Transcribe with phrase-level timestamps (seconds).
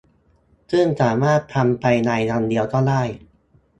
[0.71, 3.03] ซึ่งสามารถทำภายในวันเดียวก็ได้